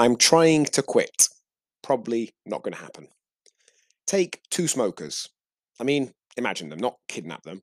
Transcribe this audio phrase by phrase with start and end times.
[0.00, 1.28] I'm trying to quit.
[1.82, 3.08] Probably not going to happen.
[4.06, 5.28] Take two smokers.
[5.78, 7.60] I mean, imagine them, not kidnap them.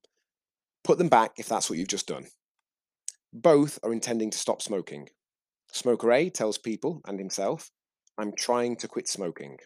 [0.83, 2.27] Put them back if that's what you've just done.
[3.33, 5.09] Both are intending to stop smoking.
[5.71, 7.71] Smoker A tells people and himself,
[8.19, 9.57] I'm trying to quit smoking.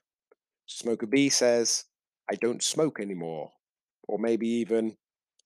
[0.65, 1.83] Smoker B says,
[2.31, 3.51] I don't smoke anymore.
[4.07, 4.95] Or maybe even,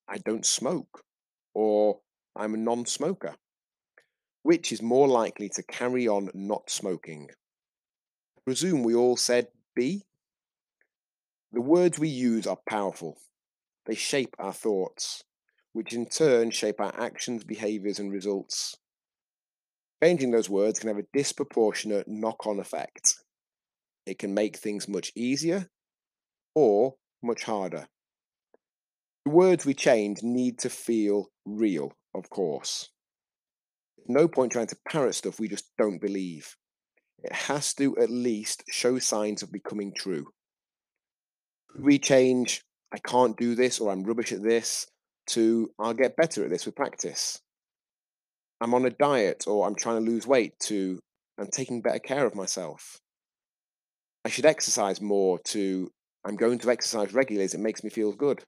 [0.08, 1.02] I don't smoke.
[1.56, 2.02] Or
[2.36, 3.34] I'm a non smoker.
[4.46, 7.30] Which is more likely to carry on not smoking?
[8.38, 10.04] I presume we all said B.
[11.52, 13.18] The words we use are powerful.
[13.88, 15.24] They shape our thoughts,
[15.74, 18.78] which in turn shape our actions, behaviors, and results.
[20.04, 23.16] Changing those words can have a disproportionate knock on effect.
[24.06, 25.72] It can make things much easier
[26.54, 27.88] or much harder.
[29.26, 32.92] The words we change need to feel real, of course.
[34.08, 36.56] No point trying to parrot stuff we just don't believe.
[37.24, 40.28] It has to at least show signs of becoming true.
[41.80, 42.62] We change,
[42.94, 44.86] I can't do this or I'm rubbish at this,
[45.28, 47.42] to I'll get better at this with practice.
[48.62, 51.00] I'm on a diet or I'm trying to lose weight to
[51.38, 53.00] I'm taking better care of myself.
[54.24, 55.92] I should exercise more to
[56.26, 58.44] I'm going to exercise regularly as it makes me feel good.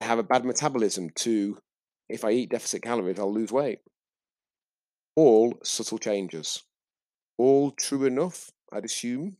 [0.00, 1.58] I have a bad metabolism to
[2.08, 3.78] if I eat deficit calories, I'll lose weight.
[5.16, 6.62] All subtle changes.
[7.38, 9.36] All true enough, I'd assume.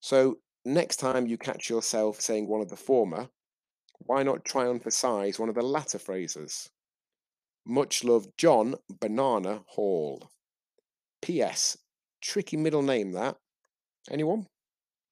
[0.00, 3.28] So next time you catch yourself saying one of the former,
[3.98, 6.70] why not try and emphasize one of the latter phrases?
[7.66, 10.30] Much love, John Banana Hall.
[11.22, 11.76] P.S.
[12.22, 13.36] Tricky middle name that.
[14.10, 14.46] Anyone?